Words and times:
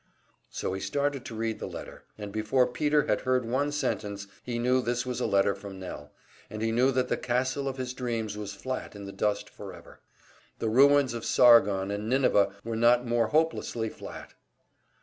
So 0.49 0.73
he 0.73 0.81
started 0.81 1.23
to 1.25 1.35
read 1.35 1.59
the 1.59 1.67
letter; 1.67 2.05
and 2.17 2.31
before 2.31 2.65
Peter 2.65 3.05
had 3.05 3.21
heard 3.21 3.45
one 3.45 3.71
sentence, 3.71 4.25
he 4.41 4.57
knew 4.57 4.81
this 4.81 5.05
was 5.05 5.19
a 5.19 5.27
letter 5.27 5.53
from 5.53 5.79
Nell, 5.79 6.11
and 6.49 6.63
he 6.63 6.71
knew 6.71 6.91
that 6.93 7.07
the 7.07 7.17
castle 7.17 7.67
of 7.67 7.77
his 7.77 7.93
dreams 7.93 8.35
was 8.35 8.55
flat 8.55 8.95
in 8.95 9.05
the 9.05 9.11
dust 9.11 9.47
forever. 9.47 9.99
The 10.57 10.69
ruins 10.69 11.13
of 11.13 11.23
Sargon 11.23 11.91
and 11.91 12.09
Nineveh 12.09 12.51
were 12.63 12.75
not 12.75 13.05
more 13.05 13.27
hopelessly 13.27 13.89
flat! 13.89 14.33